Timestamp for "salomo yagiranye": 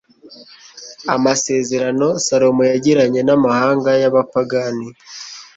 2.25-3.21